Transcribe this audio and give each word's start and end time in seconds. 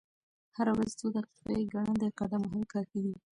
هره 0.55 0.71
ورځ 0.75 0.91
څو 0.99 1.07
دقیقې 1.15 1.69
ګړندی 1.73 2.09
قدم 2.19 2.41
وهل 2.43 2.63
کافي 2.73 2.99
دي. 3.05 3.15